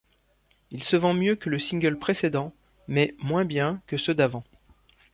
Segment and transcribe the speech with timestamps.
[0.71, 2.55] Il se vend mieux que le single précédent,
[2.87, 4.43] mais moins bien que ceux d'avant.